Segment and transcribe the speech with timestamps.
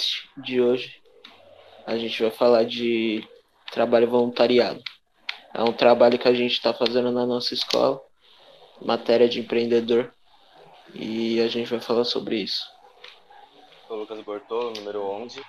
[0.00, 1.02] PVCast de hoje.
[1.86, 3.26] A gente vai falar de
[3.70, 4.82] trabalho voluntariado.
[5.52, 8.00] É um trabalho que a gente está fazendo na nossa escola,
[8.80, 10.12] matéria de empreendedor,
[10.94, 12.64] e a gente vai falar sobre isso.
[13.86, 15.42] Sou o Lucas Bortolo, número 11.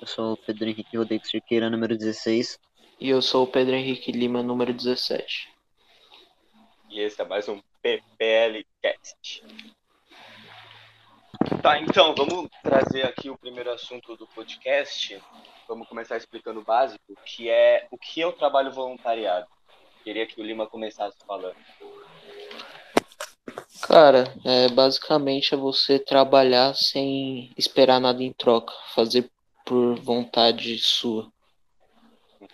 [0.00, 2.58] Eu sou o Pedro Henrique Rodrigues Cerqueira, número 16.
[2.98, 5.52] E eu sou o Pedro Henrique Lima, número 17.
[6.90, 9.44] E esse é mais um PPL Cast.
[11.62, 15.20] Tá, então, vamos trazer aqui o primeiro assunto do podcast.
[15.68, 19.46] Vamos começar explicando o básico, que é o que é o trabalho voluntariado.
[20.02, 21.56] Queria que o Lima começasse falando.
[23.82, 29.30] Cara, é, basicamente é você trabalhar sem esperar nada em troca, fazer
[29.64, 31.30] por vontade sua,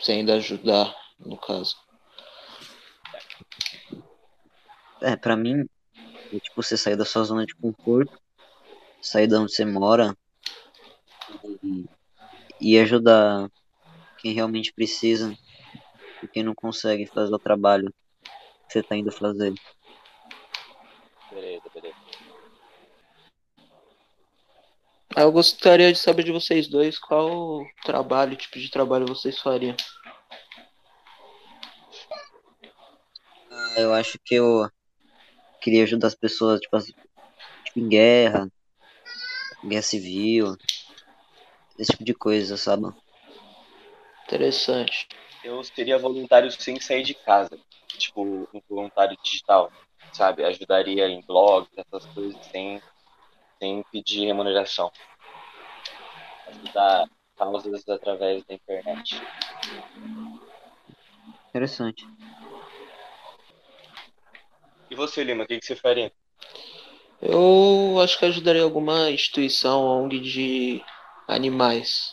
[0.01, 1.77] sem ainda ajudar, no caso.
[5.01, 5.67] É, pra mim,
[6.33, 8.22] é tipo você sair da sua zona de conforto,
[9.03, 10.17] sair de onde você mora
[11.63, 11.87] e,
[12.61, 13.51] e ajudar
[14.19, 15.35] quem realmente precisa
[16.23, 17.93] e quem não consegue fazer o trabalho
[18.69, 19.53] que você tá indo fazer.
[21.31, 21.97] Beleza, beleza.
[25.17, 29.77] Eu gostaria de saber de vocês dois qual trabalho, tipo de trabalho vocês fariam.
[33.77, 34.69] Eu acho que eu
[35.61, 38.49] queria ajudar as pessoas, tipo, as- tipo, em guerra,
[39.65, 40.57] guerra civil,
[41.79, 42.85] esse tipo de coisa, sabe?
[44.25, 45.09] Interessante.
[45.43, 47.51] Eu seria voluntário sem sair de casa.
[47.99, 49.73] Tipo, um voluntário digital,
[50.13, 50.45] sabe?
[50.45, 52.81] Ajudaria em blogs, essas coisas, sem,
[53.59, 54.91] sem pedir remuneração.
[56.47, 59.21] Ajudar causas através da internet.
[61.49, 62.07] Interessante.
[64.91, 66.13] E você, Lima, o que, que você faria?
[67.23, 70.85] Eu acho que ajudaria alguma instituição, ONG de
[71.29, 72.13] animais.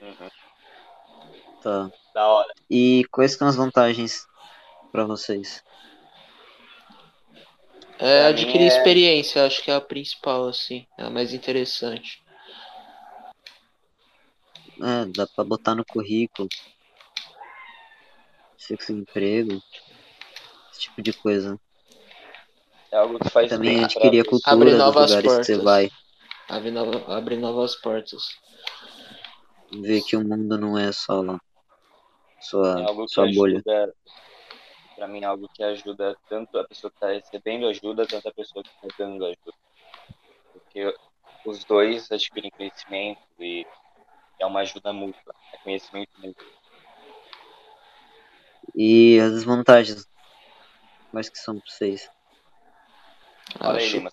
[0.00, 0.30] Uhum.
[1.62, 1.90] Tá.
[2.14, 2.52] Da hora.
[2.68, 4.26] E quais são as vantagens
[4.90, 5.64] pra vocês?
[7.98, 12.22] É Pra adquirir é- experiência, acho que é a principal, assim, é a mais interessante.
[14.82, 16.48] É, dá pra botar no currículo.
[18.58, 19.62] Você conseguir emprego.
[20.72, 21.58] Esse tipo de coisa.
[22.92, 25.64] É algo que faz Também bem adquirir a cultura Abre novas lugares que você portas.
[25.64, 25.90] vai.
[26.48, 28.22] Abre, nova, abre novas portas.
[29.72, 31.38] Ver que o mundo não é só É
[32.38, 33.62] sua, algo que sua bolha.
[33.66, 33.94] ajuda,
[34.94, 38.32] pra mim, é algo que ajuda tanto a pessoa que tá recebendo ajuda, tanto a
[38.34, 39.54] pessoa que tá dando ajuda.
[40.52, 40.94] Porque
[41.46, 43.66] os dois adquirem conhecimento e
[44.38, 46.46] é uma ajuda mútua, é conhecimento mútuo.
[48.74, 50.06] E as desvantagens.
[51.10, 52.10] Quais que são pra vocês?
[53.60, 54.10] Aí, Acho Lima,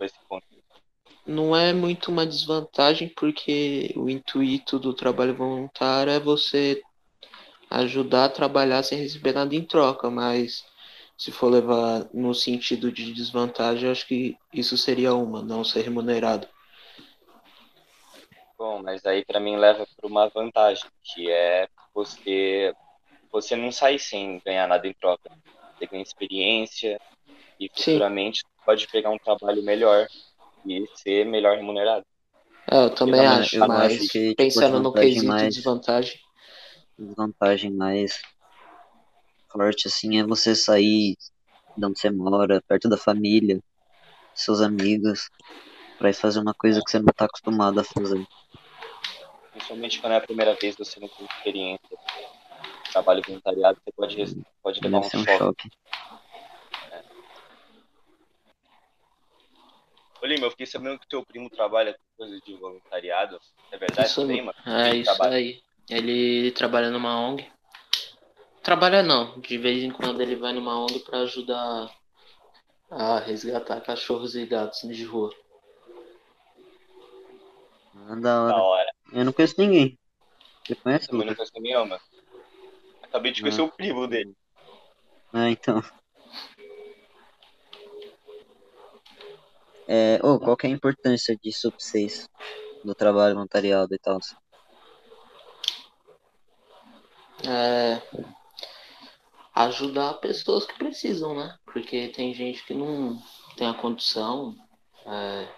[0.00, 0.46] esse ponto.
[1.26, 6.82] não é muito uma desvantagem, porque o intuito do trabalho voluntário é você
[7.70, 10.64] ajudar a trabalhar sem receber nada em troca, mas
[11.16, 16.46] se for levar no sentido de desvantagem, acho que isso seria uma, não ser remunerado.
[18.56, 22.74] Bom, mas aí pra mim leva para uma vantagem, que é você
[23.30, 25.30] você não sair sem ganhar nada em troca.
[25.76, 27.00] Você ganha experiência
[27.60, 27.98] e Sim.
[28.68, 30.06] Pode pegar um trabalho melhor
[30.66, 32.04] e ser melhor remunerado.
[32.70, 36.20] É, eu também Eu acho, mas que, tipo, pensando no quesito mais- desvantagem,
[36.98, 38.20] Desvantagem mais
[39.50, 41.16] forte, assim, é você sair
[41.74, 43.58] de onde você mora, perto da família,
[44.34, 45.30] seus amigos,
[45.96, 48.22] pra ir fazer uma coisa que você não tá acostumado a fazer.
[49.50, 51.96] Principalmente quando é a primeira vez que você não tem experiência.
[52.92, 55.38] Trabalho voluntariado, você pode, pode levar um ser um choque.
[55.38, 55.70] choque.
[60.20, 63.38] Ô Lima, eu fiquei sabendo que teu primo trabalha com coisa de voluntariado.
[63.70, 64.54] É verdade Isso, aí, mano?
[64.66, 65.36] é Ele isso trabalha.
[65.36, 65.62] aí.
[65.88, 67.50] Ele trabalha numa ONG.
[68.62, 71.90] Trabalha não, de vez em quando ele vai numa ONG pra ajudar
[72.90, 75.30] a resgatar cachorros e gatos de rua.
[77.94, 78.62] Ah, da Da hora.
[78.62, 78.90] hora.
[79.12, 79.98] Eu não conheço ninguém.
[80.66, 82.00] Você conhece, Também não conheço ninguém, mano.
[83.02, 83.64] Acabei de conhecer Ah.
[83.64, 84.34] o primo dele.
[85.32, 85.82] Ah, então.
[89.88, 92.28] É, ô, qual que é a importância disso pra vocês?
[92.84, 94.18] Do trabalho voluntariado e tal?
[97.46, 98.02] É,
[99.54, 101.56] ajudar pessoas que precisam, né?
[101.64, 103.18] Porque tem gente que não
[103.56, 104.54] tem a condição
[105.06, 105.48] é,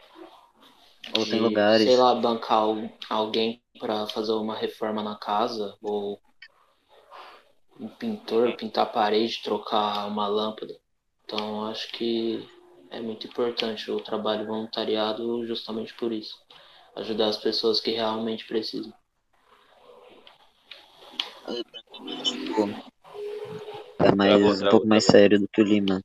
[1.16, 1.84] Ou de, tem lugares.
[1.84, 6.20] sei lá, bancar al- alguém para fazer uma reforma na casa, ou
[7.78, 10.74] um pintor pintar a parede, trocar uma lâmpada.
[11.24, 12.46] Então, acho que
[12.90, 16.36] é muito importante o trabalho voluntariado justamente por isso.
[16.96, 18.92] ajudar as pessoas que realmente precisam.
[22.24, 22.68] Tipo,
[24.00, 26.02] é mais, um pouco mais sério do que o Lima.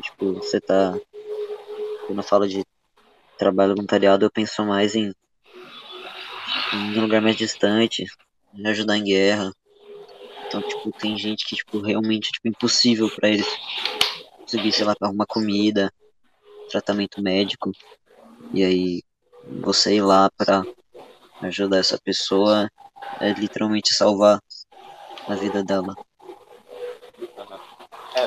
[0.00, 0.98] Tipo, você tá.
[2.06, 2.64] Quando eu falo de
[3.38, 5.12] trabalho voluntariado, eu penso mais em,
[6.72, 8.04] em um lugar mais distante,
[8.52, 9.52] em ajudar em guerra.
[10.46, 13.46] Então, tipo, tem gente que, tipo, realmente, tipo, impossível para eles
[14.44, 15.90] conseguir, sei lá, arrumar comida,
[16.68, 17.72] tratamento médico.
[18.52, 19.02] E aí,
[19.62, 20.62] você ir lá pra
[21.42, 22.70] ajudar essa pessoa
[23.20, 24.40] é literalmente salvar
[25.26, 25.94] a vida dela.
[28.14, 28.26] É,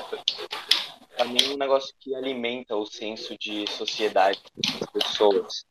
[1.16, 4.42] pra mim é um negócio que alimenta o senso de sociedade
[4.80, 5.66] das pessoas.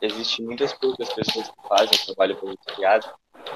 [0.00, 3.08] Existem muitas poucas pessoas que fazem trabalho voluntariado.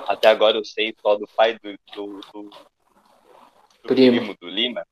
[0.06, 2.50] Até agora eu sei só do pai do, do, do, do
[3.83, 4.19] Primo.
[4.19, 4.87] primo do Lima.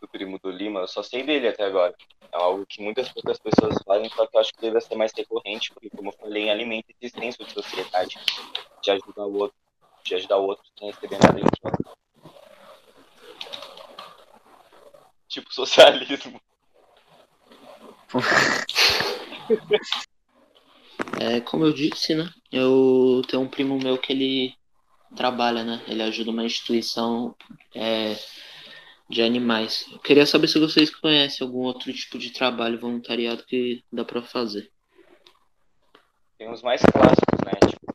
[0.00, 1.94] Do primo do Lima, eu só sei dele até agora.
[2.32, 5.12] É algo que muitas poucas pessoas fazem, só que eu acho que deve ser mais
[5.16, 8.18] recorrente, porque, como eu falei, alimenta esse senso de sociedade,
[8.82, 9.56] de ajudar o outro,
[10.04, 11.96] de ajudar o outro sem receber nada em troca.
[15.28, 16.40] Tipo socialismo.
[21.20, 22.28] É como eu disse, né?
[22.50, 24.54] Eu tenho um primo meu que ele
[25.14, 25.82] trabalha, né?
[25.86, 27.34] Ele ajuda uma instituição
[27.74, 28.16] é,
[29.08, 29.86] de animais.
[29.92, 34.22] Eu queria saber se vocês conhecem algum outro tipo de trabalho voluntariado que dá pra
[34.22, 34.70] fazer.
[36.38, 37.52] Tem os mais clássicos, né?
[37.70, 37.94] Tipo,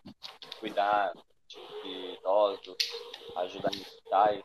[0.60, 1.12] cuidar
[1.48, 2.78] tipo, de idosos,
[3.38, 4.44] ajudar em hospitais.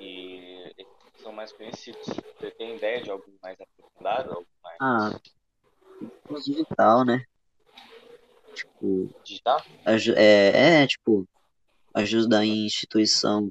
[0.00, 2.06] E esses são mais conhecidos.
[2.06, 4.30] Você tem ideia de algum mais aprofundado?
[4.30, 5.20] Algum mais Ah,
[6.44, 7.24] digital, né?
[8.54, 9.62] Tipo, digital?
[10.16, 11.28] é, é, tipo,
[11.94, 13.50] ajuda em instituição,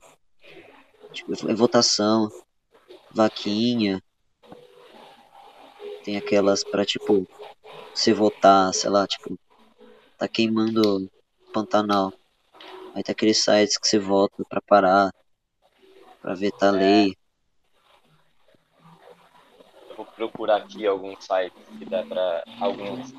[1.13, 2.29] tipo, em votação,
[3.11, 4.01] vaquinha.
[6.03, 7.25] Tem aquelas pra, tipo,
[7.93, 9.37] você votar, sei lá, tipo,
[10.17, 11.09] tá queimando
[11.53, 12.11] Pantanal.
[12.95, 15.11] Aí tem aqueles sites que você vota pra parar,
[16.21, 16.79] pra vetar a É.
[16.79, 17.15] lei.
[19.89, 23.13] Eu vou procurar aqui alguns sites que dá para alguns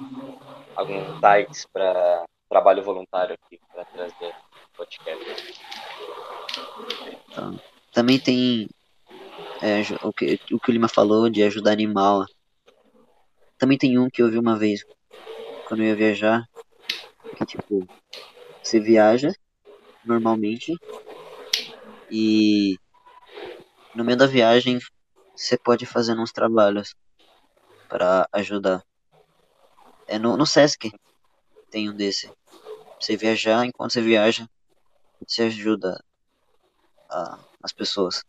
[0.75, 4.35] alguns sites para trabalho voluntário aqui para trazer
[4.76, 5.64] podcast.
[7.94, 8.69] Também tem
[9.62, 12.26] é, o, que, o que o Lima falou de ajudar animal.
[13.56, 14.85] Também tem um que eu vi uma vez
[15.69, 16.44] quando eu ia viajar,
[17.37, 17.87] que tipo,
[18.61, 19.32] você viaja
[20.05, 20.75] normalmente
[22.11, 22.76] e
[23.94, 24.79] no meio da viagem
[25.35, 26.94] você pode fazer uns trabalhos
[27.88, 28.85] para ajudar.
[30.08, 30.91] É no, no Sesc
[31.70, 32.31] tem um desse.
[33.00, 34.49] Você viajar, enquanto você viaja,
[35.26, 36.02] você ajuda
[37.11, 38.23] a- as pessoas.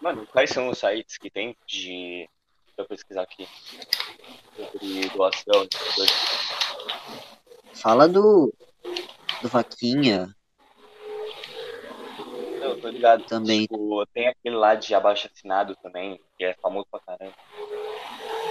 [0.00, 2.28] Mano, quais são os sites que tem de
[2.76, 3.48] Deixa eu pesquisar aqui
[4.54, 5.66] sobre doação.
[7.74, 8.52] Fala do
[9.40, 10.28] do Vaquinha
[12.60, 13.24] Eu tô ligado.
[13.24, 13.62] também.
[13.62, 17.34] Tipo, tem aquele lá de abaixo assinado também, que é famoso pra caramba.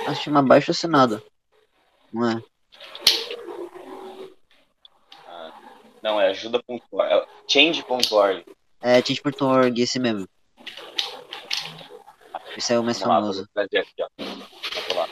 [0.08, 1.22] Acho que chama Baixo Assinado.
[2.12, 2.42] Não é?
[5.28, 5.52] Ah,
[6.06, 7.12] não, é ajuda.org.
[7.12, 8.46] É change.org.
[8.80, 10.28] É Change.org, esse mesmo.
[12.56, 13.50] Esse é o mais Vamos lá, famoso.
[13.52, 14.08] trazer aqui, ó.
[14.20, 15.08] Vamos lá.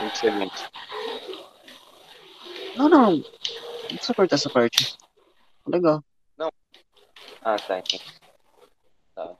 [0.00, 0.64] 5 segundos.
[2.76, 3.10] Não, não.
[3.16, 3.22] Não
[3.88, 4.96] precisa cortar essa parte.
[5.66, 6.02] Legal.
[7.44, 8.04] Ah, tá, entendi.
[9.16, 9.34] Tá.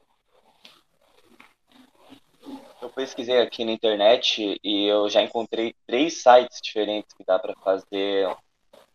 [2.81, 7.55] Eu pesquisei aqui na internet e eu já encontrei três sites diferentes que dá para
[7.62, 8.27] fazer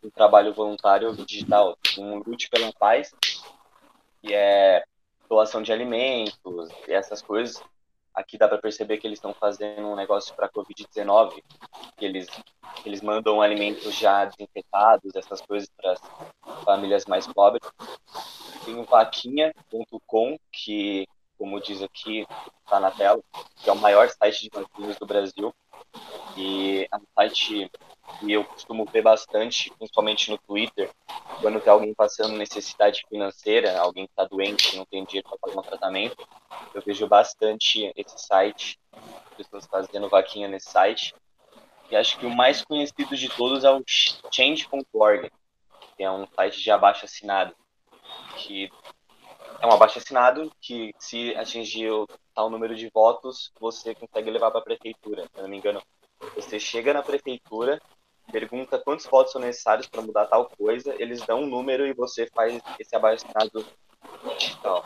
[0.03, 1.77] um trabalho voluntário digital.
[1.97, 3.13] Um Lute pela Paz,
[4.21, 4.83] que é
[5.29, 7.61] doação de alimentos e essas coisas.
[8.13, 11.43] Aqui dá para perceber que eles estão fazendo um negócio para Covid-19,
[11.97, 12.27] que eles,
[12.83, 17.61] eles mandam alimentos já desinfetados, essas coisas para as famílias mais pobres.
[18.65, 22.25] Tem o vaquinha.com, que, como diz aqui,
[22.63, 23.21] está na tela,
[23.57, 25.53] que é o maior site de vaquinhas do Brasil.
[26.35, 27.69] E é um site
[28.19, 30.89] que eu costumo ver bastante, principalmente no Twitter,
[31.41, 35.37] quando tem alguém passando necessidade financeira, alguém que está doente e não tem dinheiro para
[35.37, 36.27] pagar um tratamento.
[36.73, 38.79] Eu vejo bastante esse site,
[39.35, 41.13] pessoas fazendo vaquinha nesse site.
[41.89, 43.83] E acho que o mais conhecido de todos é o
[44.31, 45.31] change.org,
[45.95, 47.55] que é um site de abaixo assinado
[48.37, 48.69] que
[49.59, 54.51] é um abaixo assinado que se atingir o tal número de votos, você consegue levar
[54.51, 55.27] para a prefeitura.
[55.33, 55.81] Se não me engano,
[56.35, 57.81] você chega na prefeitura,
[58.31, 62.27] pergunta quantos votos são necessários para mudar tal coisa, eles dão um número e você
[62.33, 63.65] faz esse abaixo assinado
[64.37, 64.85] digital.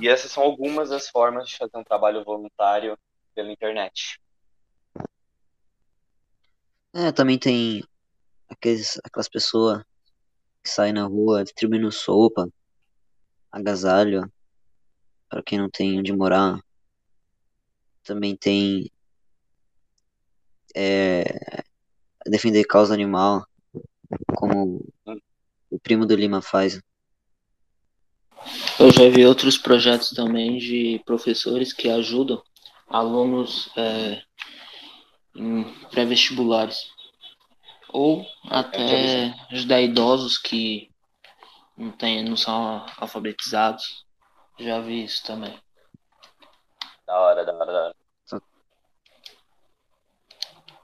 [0.00, 2.98] E essas são algumas das formas de fazer um trabalho voluntário
[3.34, 4.20] pela internet.
[6.92, 7.84] É, também tem
[8.48, 9.82] aqueles, aquelas pessoas
[10.62, 12.48] que saem na rua distribuindo sopa,
[13.52, 14.30] agasalho,
[15.28, 16.58] para quem não tem onde morar.
[18.02, 18.90] Também tem
[20.74, 21.55] é,
[22.30, 23.46] defender causa animal,
[24.36, 24.84] como
[25.70, 26.80] o primo do Lima faz.
[28.78, 32.42] Eu já vi outros projetos também de professores que ajudam
[32.88, 34.22] alunos é,
[35.34, 36.88] em pré-vestibulares.
[37.88, 40.90] Ou até ajudar idosos que
[41.76, 44.04] não, tem, não são alfabetizados.
[44.58, 45.58] Já vi isso também.
[47.06, 47.96] Da hora, da hora, da hora.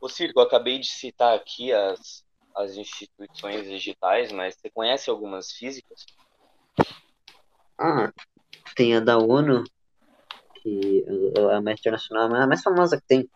[0.03, 2.25] Ô Circo, eu acabei de citar aqui as,
[2.57, 6.05] as instituições digitais, mas você conhece algumas físicas?
[7.79, 8.13] Ah,
[8.75, 9.63] tem a da ONU,
[10.61, 11.05] que
[11.39, 13.31] é a mais internacional, a mais famosa que tem.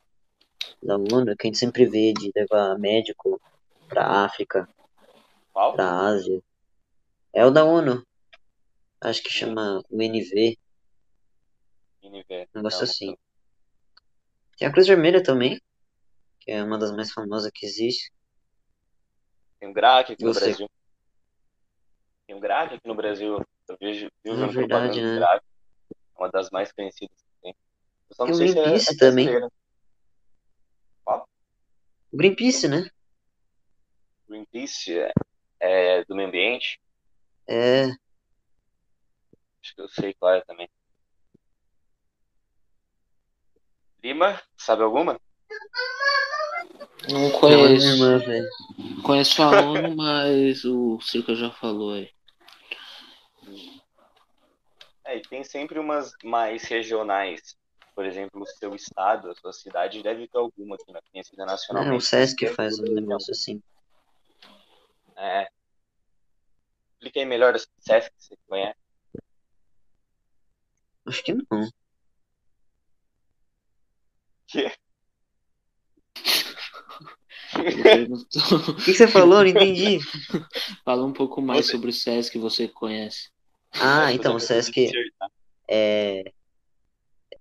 [0.82, 3.40] Da ONU, que a gente sempre vê de levar médico
[3.86, 4.68] pra África,
[5.52, 5.72] Qual?
[5.72, 6.42] pra Ásia.
[7.32, 8.04] É o da ONU.
[9.00, 10.58] Acho que chama UNV,
[12.02, 12.48] NV.
[12.56, 13.16] um negócio assim.
[14.58, 15.60] Tem a Cruz Vermelha também,
[16.46, 18.12] que é uma das mais famosas que existe.
[19.58, 20.44] Tem um GRAC aqui no Você.
[20.46, 20.70] Brasil.
[22.26, 23.44] Tem um GRAC aqui no Brasil.
[23.68, 25.16] Eu vejo, vivo É vendo verdade, né?
[25.16, 25.44] GRAC.
[25.90, 27.56] É uma das mais conhecidas que tem.
[28.08, 29.26] Eu só não Tem o sei se é, Greenpeace é também.
[29.26, 29.52] brasileira.
[32.12, 32.88] O Greenpeace, né?
[34.28, 35.12] Greenpeace é,
[35.60, 36.80] é do meio ambiente.
[37.48, 37.86] É,
[39.62, 40.68] Acho que eu sei qual é também.
[44.00, 45.18] Lima, sabe alguma?
[47.10, 47.86] Não conheço.
[47.86, 48.48] irmã, velho.
[49.02, 52.10] Conheço a ONU, mas o Circo já falou aí.
[55.04, 57.56] É, e tem sempre umas mais regionais.
[57.94, 61.46] Por exemplo, o seu estado, a sua cidade, deve ter alguma que não é conhecida
[61.46, 63.62] É, o Sesc faz um negócio assim.
[65.16, 65.48] É.
[66.94, 68.78] Explica aí melhor esse Sesc que você conhece.
[71.06, 71.44] Acho que não.
[74.48, 74.72] Que?
[77.82, 78.26] Perguntou-
[78.70, 79.40] O que, você falou?
[79.40, 79.98] Não entendi.
[80.84, 83.30] Fala um pouco mais Você- sobre o SESC que você conhece.
[83.72, 84.90] Ah, então, o Sesc
[85.68, 86.32] é,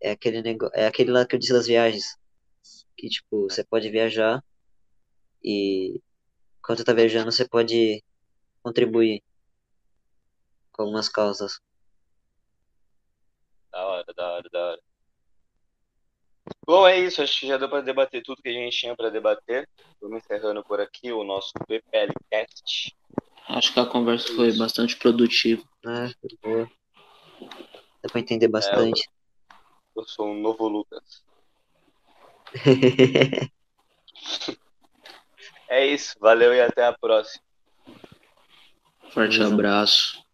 [0.01, 2.17] é aquele negócio, é aquele lá que eu disse das viagens.
[2.97, 4.43] Que, tipo, você pode viajar
[5.43, 6.01] e
[6.59, 8.03] enquanto tá viajando você pode
[8.63, 9.21] contribuir
[10.71, 11.59] com algumas causas.
[13.71, 14.81] Da hora, da hora, da hora.
[16.65, 17.21] Bom, é isso.
[17.21, 19.67] Acho que já deu para debater tudo que a gente tinha para debater.
[20.01, 22.95] Vamos encerrando por aqui o nosso PPLcast.
[23.47, 25.63] Acho que a conversa foi bastante produtiva.
[25.85, 26.71] Ah, foi boa.
[28.01, 29.07] Dá pra entender bastante.
[29.95, 31.23] Eu sou um novo Lucas.
[35.67, 36.15] É isso.
[36.19, 37.43] Valeu e até a próxima.
[39.09, 39.53] Forte Beleza.
[39.53, 40.24] abraço.